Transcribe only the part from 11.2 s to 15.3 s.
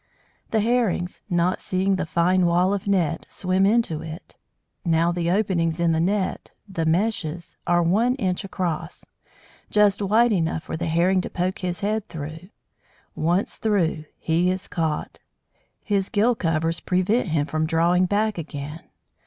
to poke his head through. Once through, he is caught.